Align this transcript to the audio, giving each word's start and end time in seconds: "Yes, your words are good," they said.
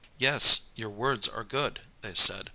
"Yes, 0.17 0.61
your 0.73 0.89
words 0.89 1.27
are 1.27 1.43
good," 1.43 1.81
they 2.01 2.15
said. 2.15 2.47